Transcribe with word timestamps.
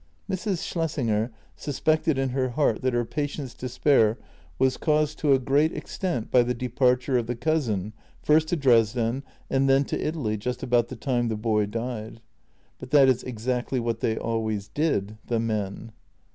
Mrs. 0.27 0.63
Schlessinger 0.63 1.29
suspected 1.55 2.17
in 2.17 2.29
her 2.29 2.49
heart 2.49 2.81
that 2.81 2.95
her 2.95 3.05
patient's 3.05 3.53
despair 3.53 4.17
was 4.57 4.75
caused 4.75 5.19
to 5.19 5.31
a 5.33 5.37
great 5.37 5.77
extent 5.77 6.31
by 6.31 6.41
the 6.41 6.55
departure 6.55 7.19
of 7.19 7.27
the 7.27 7.35
cousin 7.35 7.93
first 8.23 8.47
to 8.47 8.55
Dresden 8.55 9.21
and 9.47 9.69
then 9.69 9.85
to 9.85 10.01
Italy 10.03 10.37
just 10.37 10.63
about 10.63 10.87
the 10.87 10.95
time 10.95 11.27
the 11.27 11.35
boy 11.35 11.67
died. 11.67 12.19
But 12.79 12.89
that 12.89 13.09
is 13.09 13.21
exactly 13.21 13.79
what 13.79 13.99
they 13.99 14.17
always 14.17 14.69
did— 14.69 15.19
the 15.27 15.39
men. 15.39 15.91